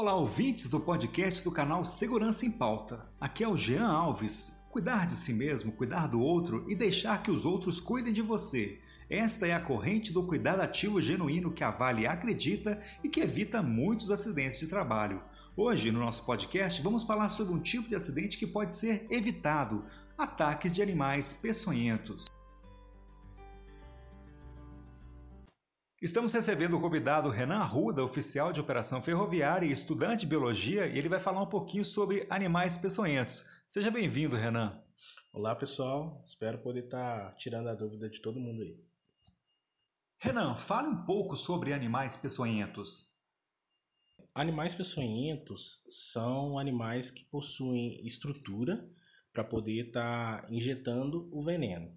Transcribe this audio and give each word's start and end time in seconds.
Olá, 0.00 0.14
ouvintes 0.14 0.68
do 0.68 0.78
podcast 0.78 1.42
do 1.42 1.50
canal 1.50 1.84
Segurança 1.84 2.46
em 2.46 2.52
Pauta. 2.52 3.04
Aqui 3.20 3.42
é 3.42 3.48
o 3.48 3.56
Jean 3.56 3.84
Alves. 3.84 4.64
Cuidar 4.70 5.08
de 5.08 5.14
si 5.14 5.32
mesmo, 5.32 5.72
cuidar 5.72 6.06
do 6.06 6.20
outro 6.20 6.64
e 6.70 6.76
deixar 6.76 7.20
que 7.20 7.32
os 7.32 7.44
outros 7.44 7.80
cuidem 7.80 8.12
de 8.12 8.22
você. 8.22 8.78
Esta 9.10 9.48
é 9.48 9.52
a 9.52 9.60
corrente 9.60 10.12
do 10.12 10.24
cuidado 10.24 10.60
ativo 10.60 11.02
genuíno 11.02 11.50
que 11.50 11.64
a 11.64 11.72
Vale 11.72 12.06
acredita 12.06 12.80
e 13.02 13.08
que 13.08 13.18
evita 13.18 13.60
muitos 13.60 14.12
acidentes 14.12 14.60
de 14.60 14.68
trabalho. 14.68 15.20
Hoje, 15.56 15.90
no 15.90 15.98
nosso 15.98 16.24
podcast, 16.24 16.80
vamos 16.80 17.02
falar 17.02 17.28
sobre 17.28 17.52
um 17.52 17.60
tipo 17.60 17.88
de 17.88 17.96
acidente 17.96 18.38
que 18.38 18.46
pode 18.46 18.76
ser 18.76 19.04
evitado: 19.10 19.84
ataques 20.16 20.72
de 20.72 20.80
animais 20.80 21.34
peçonhentos. 21.34 22.26
Estamos 26.00 26.32
recebendo 26.32 26.76
o 26.76 26.80
convidado 26.80 27.28
Renan 27.28 27.56
Arruda, 27.56 28.04
oficial 28.04 28.52
de 28.52 28.60
operação 28.60 29.02
ferroviária 29.02 29.66
e 29.66 29.72
estudante 29.72 30.20
de 30.20 30.26
biologia, 30.28 30.86
e 30.86 30.96
ele 30.96 31.08
vai 31.08 31.18
falar 31.18 31.42
um 31.42 31.48
pouquinho 31.48 31.84
sobre 31.84 32.24
animais 32.30 32.78
peçonhentos. 32.78 33.44
Seja 33.66 33.90
bem-vindo, 33.90 34.36
Renan. 34.36 34.80
Olá, 35.32 35.56
pessoal. 35.56 36.22
Espero 36.24 36.58
poder 36.58 36.84
estar 36.84 37.34
tirando 37.34 37.68
a 37.68 37.74
dúvida 37.74 38.08
de 38.08 38.22
todo 38.22 38.38
mundo 38.38 38.62
aí. 38.62 38.80
Renan, 40.18 40.54
fale 40.54 40.86
um 40.86 41.04
pouco 41.04 41.36
sobre 41.36 41.72
animais 41.72 42.16
peçonhentos. 42.16 43.16
Animais 44.32 44.76
peçonhentos 44.76 45.82
são 45.88 46.60
animais 46.60 47.10
que 47.10 47.24
possuem 47.24 48.06
estrutura 48.06 48.88
para 49.32 49.42
poder 49.42 49.88
estar 49.88 50.46
injetando 50.48 51.28
o 51.32 51.42
veneno. 51.42 51.92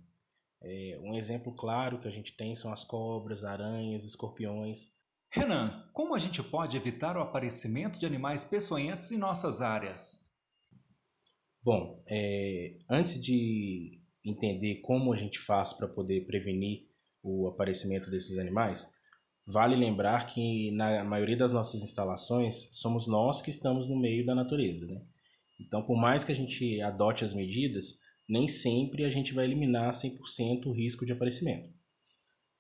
É, 0.64 1.00
um 1.02 1.16
exemplo 1.16 1.54
claro 1.54 2.00
que 2.00 2.08
a 2.08 2.12
gente 2.12 2.34
tem 2.34 2.54
são 2.54 2.72
as 2.72 2.84
cobras, 2.84 3.44
aranhas, 3.44 4.04
escorpiões. 4.04 4.90
Renan, 5.32 5.90
como 5.94 6.14
a 6.14 6.20
gente 6.20 6.44
pode 6.44 6.78
evitar 6.78 7.18
o 7.18 7.22
aparecimento 7.22 8.00
de 8.00 8.06
animais 8.06 8.46
peçonhentos 8.46 9.12
em 9.12 9.18
nossas 9.18 9.62
áreas? 9.62 10.30
Bom, 11.64 12.04
é, 12.08 12.78
antes 12.90 13.20
de 13.20 14.02
entender 14.26 14.82
como 14.82 15.14
a 15.14 15.18
gente 15.18 15.40
faz 15.40 15.74
para 15.74 15.88
poder 15.88 16.26
prevenir 16.26 16.88
o 17.24 17.48
aparecimento 17.48 18.10
desses 18.10 18.38
animais, 18.38 18.88
vale 19.46 19.76
lembrar 19.76 20.26
que 20.28 20.72
na 20.72 21.04
maioria 21.04 21.38
das 21.38 21.54
nossas 21.54 21.82
instalações 21.82 22.68
somos 22.72 23.08
nós 23.08 23.42
que 23.42 23.50
estamos 23.50 23.88
no 23.88 24.00
meio 24.00 24.26
da 24.26 24.36
natureza. 24.36 24.86
Né? 24.86 25.02
Então, 25.60 25.84
por 25.84 25.98
mais 25.98 26.24
que 26.24 26.32
a 26.32 26.36
gente 26.36 26.82
adote 26.82 27.24
as 27.24 27.34
medidas, 27.34 28.00
nem 28.32 28.48
sempre 28.48 29.04
a 29.04 29.10
gente 29.10 29.34
vai 29.34 29.44
eliminar 29.44 29.92
100% 29.92 30.68
o 30.68 30.72
risco 30.72 31.06
de 31.06 31.12
aparecimento. 31.12 31.70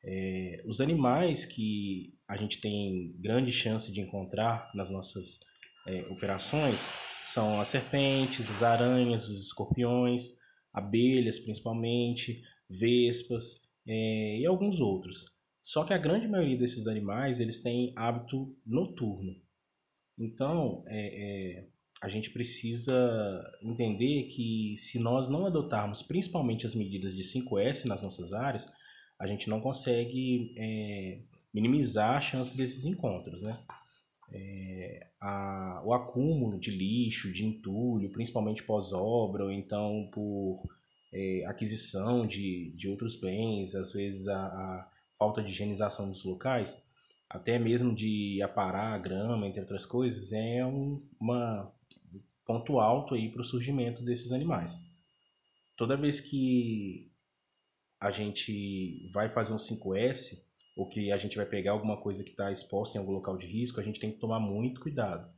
É, 0.03 0.61
os 0.65 0.81
animais 0.81 1.45
que 1.45 2.13
a 2.27 2.35
gente 2.35 2.59
tem 2.59 3.15
grande 3.21 3.53
chance 3.53 3.89
de 3.89 4.01
encontrar 4.01 4.69
nas 4.75 4.89
nossas 4.89 5.39
é, 5.87 6.01
operações 6.09 6.89
são 7.23 7.61
as 7.61 7.69
serpentes, 7.69 8.49
as 8.49 8.61
aranhas, 8.61 9.29
os 9.29 9.45
escorpiões, 9.45 10.31
abelhas 10.73 11.39
principalmente, 11.39 12.41
vespas 12.69 13.61
é, 13.87 14.39
e 14.39 14.45
alguns 14.45 14.81
outros. 14.81 15.23
Só 15.61 15.85
que 15.85 15.93
a 15.93 15.97
grande 15.97 16.27
maioria 16.27 16.57
desses 16.57 16.85
animais 16.85 17.39
eles 17.39 17.61
têm 17.61 17.93
hábito 17.95 18.53
noturno. 18.65 19.41
Então, 20.19 20.83
é, 20.87 21.59
é 21.59 21.67
a 22.01 22.09
gente 22.09 22.31
precisa 22.31 22.91
entender 23.61 24.23
que 24.23 24.75
se 24.75 24.97
nós 24.97 25.29
não 25.29 25.45
adotarmos 25.45 26.01
principalmente 26.01 26.65
as 26.65 26.73
medidas 26.73 27.15
de 27.15 27.21
5S 27.21 27.85
nas 27.85 28.01
nossas 28.01 28.33
áreas, 28.33 28.71
a 29.19 29.27
gente 29.27 29.47
não 29.47 29.61
consegue 29.61 30.55
é, 30.57 31.19
minimizar 31.53 32.17
a 32.17 32.21
chance 32.21 32.57
desses 32.57 32.85
encontros, 32.85 33.43
né? 33.43 33.55
É, 34.33 35.07
a, 35.19 35.83
o 35.85 35.93
acúmulo 35.93 36.57
de 36.57 36.71
lixo, 36.71 37.31
de 37.31 37.45
entulho, 37.45 38.11
principalmente 38.11 38.63
pós-obra 38.63 39.43
ou 39.43 39.51
então 39.51 40.09
por 40.11 40.63
é, 41.13 41.45
aquisição 41.45 42.25
de, 42.25 42.73
de 42.75 42.89
outros 42.89 43.15
bens, 43.15 43.75
às 43.75 43.93
vezes 43.93 44.27
a, 44.27 44.39
a 44.39 44.91
falta 45.19 45.43
de 45.43 45.51
higienização 45.51 46.09
dos 46.09 46.23
locais, 46.23 46.81
até 47.29 47.59
mesmo 47.59 47.93
de 47.93 48.41
aparar 48.41 48.93
a 48.93 48.97
grama, 48.97 49.45
entre 49.47 49.59
outras 49.61 49.85
coisas, 49.85 50.31
é 50.31 50.65
um, 50.65 51.05
uma 51.19 51.71
ponto 52.51 52.79
alto 52.79 53.15
aí 53.15 53.31
para 53.31 53.41
o 53.41 53.45
surgimento 53.45 54.03
desses 54.03 54.31
animais. 54.31 54.79
Toda 55.77 55.95
vez 55.95 56.19
que 56.19 57.09
a 57.99 58.11
gente 58.11 59.09
vai 59.13 59.29
fazer 59.29 59.53
um 59.53 59.57
5S, 59.57 60.43
ou 60.75 60.87
que 60.87 61.11
a 61.11 61.17
gente 61.17 61.37
vai 61.37 61.45
pegar 61.45 61.71
alguma 61.71 62.01
coisa 62.01 62.23
que 62.23 62.31
está 62.31 62.51
exposta 62.51 62.97
em 62.97 62.99
algum 62.99 63.13
local 63.13 63.37
de 63.37 63.47
risco, 63.47 63.79
a 63.79 63.83
gente 63.83 63.99
tem 63.99 64.11
que 64.11 64.19
tomar 64.19 64.39
muito 64.39 64.81
cuidado. 64.81 65.31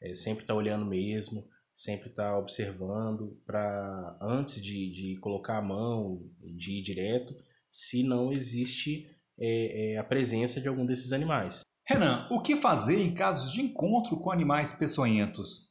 É, 0.00 0.14
sempre 0.14 0.44
estar 0.44 0.54
tá 0.54 0.58
olhando 0.58 0.84
mesmo, 0.84 1.46
sempre 1.74 2.08
estar 2.08 2.32
tá 2.32 2.38
observando 2.38 3.40
para 3.44 4.18
antes 4.20 4.62
de, 4.62 4.90
de 4.92 5.16
colocar 5.20 5.58
a 5.58 5.62
mão, 5.62 6.30
de 6.40 6.78
ir 6.78 6.82
direto, 6.82 7.34
se 7.68 8.02
não 8.02 8.32
existe 8.32 9.06
é, 9.38 9.94
é, 9.94 9.96
a 9.98 10.04
presença 10.04 10.60
de 10.60 10.68
algum 10.68 10.86
desses 10.86 11.12
animais. 11.12 11.64
Renan, 11.86 12.28
o 12.30 12.40
que 12.40 12.54
fazer 12.54 13.00
em 13.00 13.14
casos 13.14 13.52
de 13.52 13.60
encontro 13.60 14.18
com 14.18 14.30
animais 14.30 14.72
peçonhentos? 14.72 15.69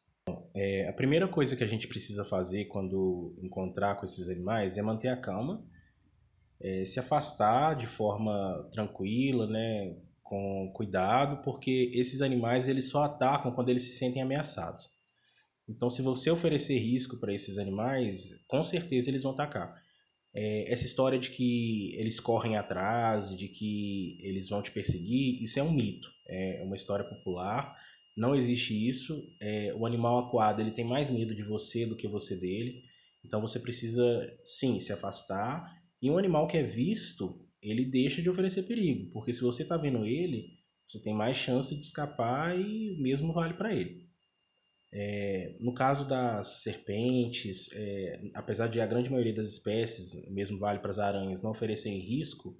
É, 0.61 0.89
a 0.89 0.91
primeira 0.91 1.25
coisa 1.25 1.55
que 1.55 1.63
a 1.63 1.67
gente 1.67 1.87
precisa 1.87 2.21
fazer 2.21 2.65
quando 2.65 3.33
encontrar 3.41 3.95
com 3.95 4.03
esses 4.03 4.27
animais 4.27 4.77
é 4.77 4.81
manter 4.81 5.07
a 5.07 5.15
calma, 5.15 5.65
é, 6.59 6.83
se 6.83 6.99
afastar 6.99 7.75
de 7.77 7.87
forma 7.87 8.67
tranquila, 8.69 9.47
né, 9.47 9.95
com 10.21 10.69
cuidado, 10.75 11.41
porque 11.43 11.89
esses 11.93 12.21
animais 12.21 12.67
eles 12.67 12.89
só 12.89 13.05
atacam 13.05 13.53
quando 13.53 13.69
eles 13.69 13.83
se 13.83 13.91
sentem 13.91 14.21
ameaçados. 14.21 14.89
Então, 15.65 15.89
se 15.89 16.01
você 16.01 16.29
oferecer 16.29 16.77
risco 16.77 17.17
para 17.21 17.33
esses 17.33 17.57
animais, 17.57 18.33
com 18.45 18.61
certeza 18.61 19.09
eles 19.09 19.23
vão 19.23 19.31
atacar. 19.31 19.73
É, 20.33 20.69
essa 20.69 20.83
história 20.83 21.17
de 21.17 21.29
que 21.29 21.95
eles 21.95 22.19
correm 22.19 22.57
atrás, 22.57 23.33
de 23.33 23.47
que 23.47 24.19
eles 24.21 24.49
vão 24.49 24.61
te 24.61 24.71
perseguir, 24.71 25.41
isso 25.41 25.57
é 25.57 25.63
um 25.63 25.71
mito. 25.71 26.09
É 26.27 26.61
uma 26.65 26.75
história 26.75 27.05
popular 27.05 27.73
não 28.15 28.35
existe 28.35 28.73
isso. 28.87 29.23
É, 29.41 29.73
o 29.73 29.85
animal 29.85 30.19
aquado 30.19 30.61
ele 30.61 30.71
tem 30.71 30.85
mais 30.85 31.09
medo 31.09 31.33
de 31.35 31.43
você 31.43 31.85
do 31.85 31.95
que 31.95 32.07
você 32.07 32.35
dele. 32.35 32.83
Então 33.23 33.41
você 33.41 33.59
precisa 33.59 34.03
sim 34.43 34.79
se 34.79 34.91
afastar. 34.91 35.77
E 36.01 36.09
um 36.09 36.17
animal 36.17 36.47
que 36.47 36.57
é 36.57 36.63
visto, 36.63 37.45
ele 37.61 37.85
deixa 37.85 38.21
de 38.21 38.29
oferecer 38.29 38.63
perigo, 38.63 39.11
porque 39.11 39.33
se 39.33 39.41
você 39.41 39.63
está 39.63 39.75
vendo 39.75 40.05
ele, 40.05 40.59
você 40.87 41.01
tem 41.01 41.13
mais 41.13 41.37
chance 41.37 41.75
de 41.75 41.81
escapar 41.81 42.57
e 42.59 42.97
mesmo 43.01 43.33
vale 43.33 43.53
para 43.53 43.73
ele. 43.73 44.09
É, 44.91 45.55
no 45.59 45.73
caso 45.73 46.07
das 46.07 46.63
serpentes, 46.63 47.71
é, 47.73 48.31
apesar 48.33 48.67
de 48.67 48.81
a 48.81 48.87
grande 48.87 49.09
maioria 49.09 49.33
das 49.33 49.49
espécies, 49.49 50.15
mesmo 50.31 50.57
vale 50.57 50.79
para 50.79 50.89
as 50.89 50.97
aranhas, 50.97 51.43
não 51.43 51.51
oferecerem 51.51 51.99
risco, 51.99 52.57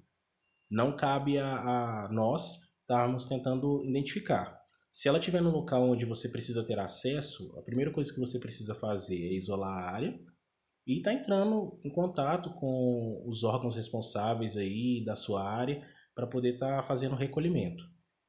não 0.70 0.94
cabe 0.94 1.38
a, 1.38 2.04
a 2.04 2.08
nós 2.12 2.70
estarmos 2.82 3.26
tentando 3.26 3.84
identificar. 3.84 4.59
Se 4.92 5.08
ela 5.08 5.18
estiver 5.18 5.40
no 5.40 5.50
local 5.50 5.88
onde 5.88 6.04
você 6.04 6.28
precisa 6.28 6.64
ter 6.64 6.78
acesso, 6.78 7.56
a 7.56 7.62
primeira 7.62 7.92
coisa 7.92 8.12
que 8.12 8.18
você 8.18 8.38
precisa 8.38 8.74
fazer 8.74 9.24
é 9.24 9.34
isolar 9.34 9.78
a 9.78 9.90
área 9.94 10.20
e 10.86 10.98
estar 10.98 11.12
tá 11.12 11.16
entrando 11.16 11.78
em 11.84 11.90
contato 11.90 12.52
com 12.54 13.22
os 13.24 13.44
órgãos 13.44 13.76
responsáveis 13.76 14.56
aí 14.56 15.04
da 15.04 15.14
sua 15.14 15.48
área 15.48 15.86
para 16.14 16.26
poder 16.26 16.54
estar 16.54 16.76
tá 16.76 16.82
fazendo 16.82 17.14
recolhimento. 17.14 17.84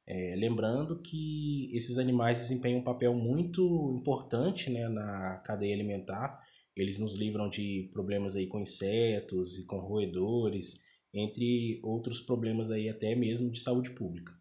É, 0.06 0.34
lembrando 0.36 1.00
que 1.00 1.70
esses 1.74 1.98
animais 1.98 2.38
desempenham 2.38 2.80
um 2.80 2.84
papel 2.84 3.14
muito 3.14 3.96
importante 3.98 4.70
né, 4.70 4.88
na 4.88 5.38
cadeia 5.44 5.74
alimentar. 5.74 6.40
Eles 6.76 6.98
nos 6.98 7.16
livram 7.16 7.48
de 7.48 7.88
problemas 7.92 8.36
aí 8.36 8.46
com 8.46 8.60
insetos 8.60 9.58
e 9.58 9.66
com 9.66 9.78
roedores, 9.78 10.80
entre 11.12 11.80
outros 11.82 12.20
problemas 12.20 12.70
aí 12.70 12.88
até 12.88 13.14
mesmo 13.14 13.50
de 13.50 13.60
saúde 13.60 13.90
pública. 13.90 14.32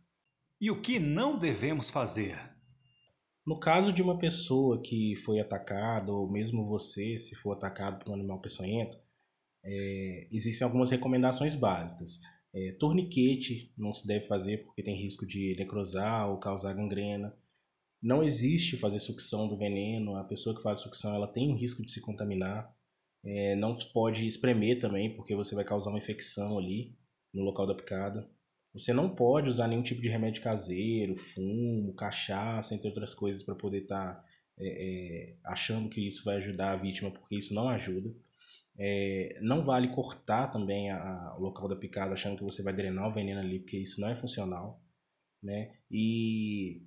E 0.61 0.69
o 0.69 0.79
que 0.79 0.99
não 0.99 1.39
devemos 1.39 1.89
fazer? 1.89 2.37
No 3.43 3.59
caso 3.59 3.91
de 3.91 4.03
uma 4.03 4.19
pessoa 4.19 4.79
que 4.79 5.15
foi 5.15 5.39
atacada, 5.39 6.11
ou 6.13 6.31
mesmo 6.31 6.67
você, 6.67 7.17
se 7.17 7.33
for 7.33 7.53
atacado 7.53 7.97
por 7.97 8.11
um 8.11 8.13
animal 8.13 8.39
peçonhento, 8.39 8.95
é, 9.65 10.27
existem 10.31 10.63
algumas 10.63 10.91
recomendações 10.91 11.55
básicas. 11.55 12.19
É, 12.53 12.73
torniquete 12.73 13.73
não 13.75 13.91
se 13.91 14.05
deve 14.05 14.27
fazer 14.27 14.59
porque 14.59 14.83
tem 14.83 14.95
risco 14.95 15.25
de 15.25 15.55
necrosar 15.57 16.29
ou 16.29 16.37
causar 16.37 16.75
gangrena. 16.75 17.35
Não 17.99 18.21
existe 18.21 18.77
fazer 18.77 18.99
sucção 18.99 19.47
do 19.47 19.57
veneno. 19.57 20.15
A 20.15 20.23
pessoa 20.23 20.55
que 20.55 20.61
faz 20.61 20.77
sucção 20.77 21.15
ela 21.15 21.27
tem 21.27 21.49
um 21.49 21.55
risco 21.55 21.83
de 21.83 21.89
se 21.89 22.01
contaminar. 22.01 22.71
É, 23.25 23.55
não 23.55 23.75
pode 23.91 24.27
espremer 24.27 24.77
também 24.77 25.15
porque 25.15 25.35
você 25.35 25.55
vai 25.55 25.65
causar 25.65 25.89
uma 25.89 25.97
infecção 25.97 26.59
ali 26.59 26.95
no 27.33 27.41
local 27.41 27.65
da 27.65 27.73
picada. 27.73 28.29
Você 28.73 28.93
não 28.93 29.13
pode 29.13 29.49
usar 29.49 29.67
nenhum 29.67 29.83
tipo 29.83 30.01
de 30.01 30.07
remédio 30.07 30.41
caseiro, 30.41 31.15
fumo, 31.15 31.93
cachaça, 31.93 32.73
entre 32.73 32.87
outras 32.87 33.13
coisas, 33.13 33.43
para 33.43 33.55
poder 33.55 33.83
estar 33.83 34.15
tá, 34.15 34.25
é, 34.57 34.67
é, 34.67 35.37
achando 35.43 35.89
que 35.89 36.05
isso 36.05 36.23
vai 36.23 36.37
ajudar 36.37 36.71
a 36.71 36.75
vítima, 36.77 37.11
porque 37.11 37.35
isso 37.35 37.53
não 37.53 37.67
ajuda. 37.67 38.13
É, 38.77 39.37
não 39.41 39.63
vale 39.63 39.89
cortar 39.89 40.47
também 40.47 40.89
a, 40.89 40.97
a, 40.97 41.37
o 41.37 41.41
local 41.41 41.67
da 41.67 41.75
picada 41.75 42.13
achando 42.13 42.37
que 42.37 42.43
você 42.43 42.63
vai 42.63 42.73
drenar 42.73 43.07
o 43.07 43.11
veneno 43.11 43.41
ali, 43.41 43.59
porque 43.59 43.77
isso 43.77 43.99
não 43.99 44.09
é 44.09 44.15
funcional. 44.15 44.81
Né? 45.43 45.73
E 45.89 46.83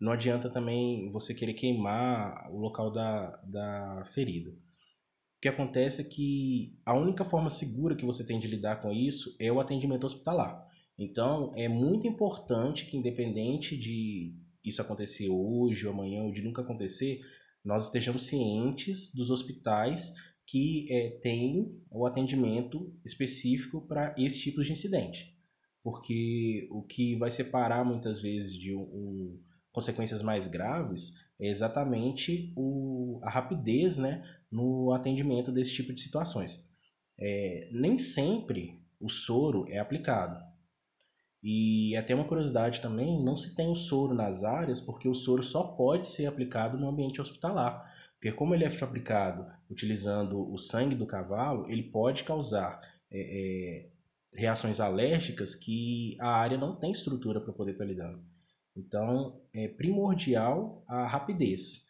não 0.00 0.12
adianta 0.12 0.50
também 0.50 1.10
você 1.12 1.32
querer 1.32 1.54
queimar 1.54 2.50
o 2.52 2.58
local 2.58 2.90
da, 2.90 3.36
da 3.44 4.04
ferida. 4.06 4.50
O 4.50 5.40
que 5.40 5.48
acontece 5.48 6.00
é 6.00 6.04
que 6.04 6.76
a 6.84 6.94
única 6.94 7.24
forma 7.24 7.50
segura 7.50 7.94
que 7.94 8.04
você 8.04 8.26
tem 8.26 8.40
de 8.40 8.48
lidar 8.48 8.80
com 8.80 8.92
isso 8.92 9.36
é 9.38 9.52
o 9.52 9.60
atendimento 9.60 10.04
hospitalar. 10.04 10.66
Então, 10.98 11.52
é 11.56 11.68
muito 11.68 12.06
importante 12.06 12.86
que, 12.86 12.96
independente 12.96 13.76
de 13.76 14.34
isso 14.64 14.80
acontecer 14.80 15.28
hoje 15.28 15.86
ou 15.86 15.92
amanhã 15.92 16.22
ou 16.22 16.32
de 16.32 16.42
nunca 16.42 16.62
acontecer, 16.62 17.20
nós 17.64 17.86
estejamos 17.86 18.26
cientes 18.26 19.12
dos 19.14 19.30
hospitais 19.30 20.12
que 20.46 20.86
é, 20.90 21.10
têm 21.20 21.82
o 21.90 22.06
atendimento 22.06 22.94
específico 23.04 23.80
para 23.86 24.14
esse 24.18 24.40
tipo 24.40 24.62
de 24.62 24.72
incidente. 24.72 25.34
Porque 25.82 26.68
o 26.70 26.82
que 26.82 27.16
vai 27.16 27.30
separar 27.30 27.84
muitas 27.84 28.20
vezes 28.20 28.54
de 28.54 28.74
um, 28.74 28.82
um 28.82 29.40
consequências 29.72 30.22
mais 30.22 30.46
graves 30.46 31.14
é 31.38 31.48
exatamente 31.48 32.52
o, 32.56 33.18
a 33.22 33.30
rapidez 33.30 33.98
né, 33.98 34.22
no 34.50 34.92
atendimento 34.92 35.50
desse 35.50 35.74
tipo 35.74 35.92
de 35.92 36.00
situações. 36.00 36.64
É, 37.18 37.68
nem 37.72 37.98
sempre 37.98 38.80
o 39.00 39.08
soro 39.08 39.64
é 39.68 39.78
aplicado. 39.78 40.53
E 41.46 41.94
até 41.94 42.14
uma 42.14 42.24
curiosidade 42.24 42.80
também, 42.80 43.22
não 43.22 43.36
se 43.36 43.54
tem 43.54 43.70
o 43.70 43.74
soro 43.74 44.14
nas 44.14 44.42
áreas 44.42 44.80
porque 44.80 45.06
o 45.06 45.14
soro 45.14 45.42
só 45.42 45.62
pode 45.62 46.08
ser 46.08 46.24
aplicado 46.24 46.78
no 46.78 46.88
ambiente 46.88 47.20
hospitalar. 47.20 47.92
Porque 48.14 48.32
como 48.32 48.54
ele 48.54 48.64
é 48.64 48.70
fabricado 48.70 49.46
utilizando 49.68 50.50
o 50.50 50.56
sangue 50.56 50.94
do 50.94 51.04
cavalo, 51.04 51.68
ele 51.68 51.82
pode 51.82 52.24
causar 52.24 52.80
é, 53.10 53.18
é, 53.20 53.90
reações 54.32 54.80
alérgicas 54.80 55.54
que 55.54 56.16
a 56.18 56.30
área 56.30 56.56
não 56.56 56.74
tem 56.74 56.90
estrutura 56.90 57.38
para 57.42 57.52
poder 57.52 57.72
estar 57.72 57.84
lidando. 57.84 58.24
Então, 58.74 59.38
é 59.52 59.68
primordial 59.68 60.82
a 60.88 61.06
rapidez. 61.06 61.84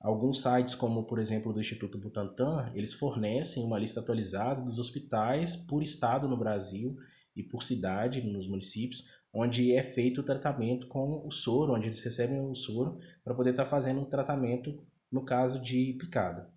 Alguns 0.00 0.40
sites, 0.40 0.74
como 0.74 1.04
por 1.04 1.18
exemplo 1.18 1.52
do 1.52 1.60
Instituto 1.60 1.98
Butantan, 1.98 2.72
eles 2.74 2.94
fornecem 2.94 3.64
uma 3.64 3.78
lista 3.78 4.00
atualizada 4.00 4.62
dos 4.62 4.78
hospitais 4.78 5.54
por 5.54 5.82
estado 5.82 6.26
no 6.26 6.38
Brasil 6.38 6.96
e 7.36 7.42
por 7.42 7.62
cidade 7.62 8.22
nos 8.22 8.48
municípios, 8.48 9.04
onde 9.32 9.72
é 9.72 9.82
feito 9.82 10.20
o 10.20 10.24
tratamento 10.24 10.86
com 10.86 11.26
o 11.26 11.30
soro, 11.30 11.74
onde 11.74 11.88
eles 11.88 12.00
recebem 12.00 12.40
o 12.40 12.54
soro 12.54 12.98
para 13.24 13.34
poder 13.34 13.50
estar 13.50 13.64
tá 13.64 13.70
fazendo 13.70 14.00
o 14.00 14.06
tratamento 14.06 14.80
no 15.10 15.24
caso 15.24 15.60
de 15.60 15.94
picada. 15.98 16.52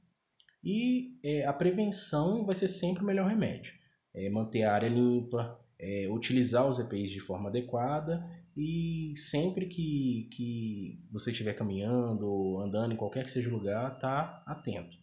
E 0.64 1.18
é, 1.24 1.46
a 1.46 1.54
prevenção 1.54 2.46
vai 2.46 2.56
ser 2.56 2.68
sempre 2.68 3.04
o 3.04 3.06
melhor 3.06 3.28
remédio. 3.28 3.74
É 4.14 4.30
manter 4.30 4.64
a 4.64 4.74
área 4.74 4.90
limpa, 4.90 5.60
é, 5.80 6.08
utilizar 6.10 6.68
os 6.68 6.80
EPIs 6.80 7.12
de 7.12 7.20
forma 7.20 7.50
adequada 7.50 8.28
e 8.56 9.14
sempre 9.16 9.68
que, 9.68 10.28
que 10.34 11.00
você 11.12 11.32
estiver 11.32 11.54
caminhando, 11.54 12.60
andando 12.60 12.94
em 12.94 12.98
qualquer 12.98 13.24
que 13.24 13.32
seja 13.32 13.50
o 13.50 13.54
lugar, 13.54 13.98
tá 14.00 14.44
atento. 14.46 14.98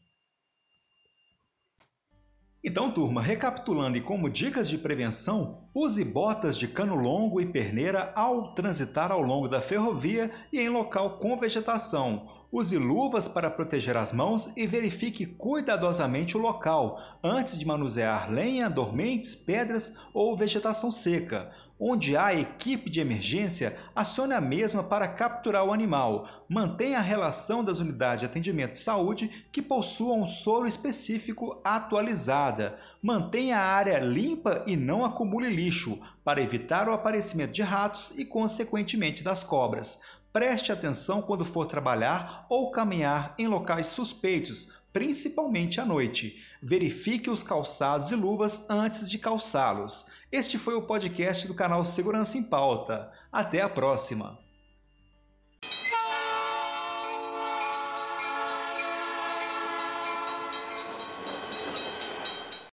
Então, 2.67 2.91
turma, 2.91 3.21
recapitulando 3.21 3.99
e 3.99 4.01
como 4.01 4.31
dicas 4.31 4.71
de 4.71 4.79
prevenção, 4.79 5.69
use 5.75 6.03
botas 6.03 6.57
de 6.57 6.67
cano 6.67 6.95
longo 6.95 7.39
e 7.39 7.45
perneira 7.45 8.11
ao 8.17 8.55
transitar 8.55 9.13
ao 9.13 9.21
longo 9.21 9.47
da 9.47 9.61
ferrovia 9.61 10.31
e 10.51 10.59
em 10.59 10.71
local 10.71 11.19
com 11.19 11.37
vegetação. 11.37 12.27
Use 12.51 12.79
luvas 12.79 13.29
para 13.29 13.51
proteger 13.51 13.99
as 13.99 14.15
mãos 14.15 14.51
e 14.57 14.67
verifique 14.67 15.27
cuidadosamente 15.27 16.39
o 16.39 16.41
local 16.41 16.99
antes 17.23 17.59
de 17.59 17.67
manusear 17.67 18.33
lenha, 18.33 18.71
dormentes, 18.71 19.37
pedras 19.37 19.95
ou 20.15 20.35
vegetação 20.35 20.91
seca. 20.91 21.53
Onde 21.87 22.17
há 22.17 22.33
equipe 22.33 22.89
de 22.89 22.99
emergência, 22.99 23.77
acione 23.95 24.33
a 24.33 24.41
mesma 24.41 24.83
para 24.83 25.07
capturar 25.07 25.67
o 25.67 25.71
animal. 25.71 26.27
Mantenha 26.49 26.97
a 26.97 27.03
relação 27.03 27.63
das 27.63 27.79
unidades 27.79 28.21
de 28.21 28.25
atendimento 28.25 28.73
de 28.73 28.79
saúde 28.79 29.45
que 29.53 29.61
possuam 29.61 30.23
um 30.23 30.25
soro 30.25 30.67
específico 30.67 31.61
atualizada. 31.63 32.79
Mantenha 33.03 33.59
a 33.59 33.67
área 33.67 33.99
limpa 33.99 34.65
e 34.67 34.77
não 34.77 35.05
acumule 35.05 35.51
lixo, 35.51 36.01
para 36.25 36.41
evitar 36.41 36.89
o 36.89 36.93
aparecimento 36.95 37.53
de 37.53 37.61
ratos 37.61 38.15
e, 38.17 38.25
consequentemente, 38.25 39.23
das 39.23 39.45
cobras. 39.45 40.01
Preste 40.33 40.73
atenção 40.73 41.21
quando 41.21 41.45
for 41.45 41.67
trabalhar 41.67 42.47
ou 42.49 42.71
caminhar 42.71 43.35
em 43.39 43.47
locais 43.47 43.89
suspeitos, 43.89 44.73
principalmente 44.95 45.81
à 45.81 45.85
noite. 45.85 46.41
Verifique 46.63 47.29
os 47.29 47.43
calçados 47.43 48.13
e 48.13 48.15
luvas 48.15 48.65
antes 48.71 49.11
de 49.11 49.19
calçá-los. 49.19 50.07
Este 50.31 50.57
foi 50.57 50.75
o 50.75 50.87
podcast 50.87 51.49
do 51.49 51.55
canal 51.55 51.85
Segurança 51.85 52.39
em 52.39 52.45
Pauta. 52.45 53.11
Até 53.33 53.61
a 53.61 53.69
próxima! 53.69 54.44